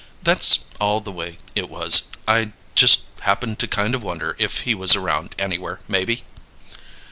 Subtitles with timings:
[0.23, 4.73] That's all the way it was; I just happened to kind of wonder if he
[4.73, 6.23] was around anywhere maybe."